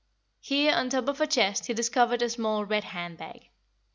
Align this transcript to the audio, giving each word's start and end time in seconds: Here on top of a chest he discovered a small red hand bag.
Here 0.39 0.73
on 0.73 0.89
top 0.89 1.07
of 1.09 1.21
a 1.21 1.27
chest 1.27 1.67
he 1.67 1.75
discovered 1.75 2.23
a 2.23 2.29
small 2.31 2.65
red 2.65 2.85
hand 2.85 3.19
bag. 3.19 3.49